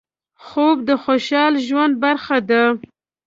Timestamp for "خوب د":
0.45-0.91